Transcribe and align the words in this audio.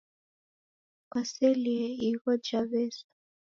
Kwaselie 1.09 1.85
igho 2.09 2.31
ja 2.45 2.59
wesu? 2.69 3.05